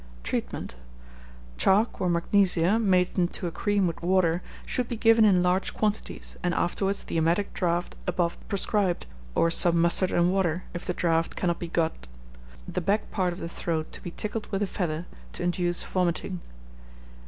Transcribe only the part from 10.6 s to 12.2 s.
if the draught cannot be got.